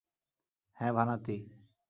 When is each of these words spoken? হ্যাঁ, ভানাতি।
হ্যাঁ, 0.77 0.93
ভানাতি। 0.93 1.37